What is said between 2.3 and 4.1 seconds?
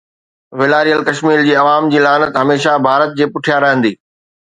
هميشه ڀارت جي پٺيان رهندي